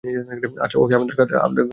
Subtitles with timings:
[0.63, 1.61] আচ্ছা, ও কি আদৌ আমার গার্লফ্রেন্ড থাকবে?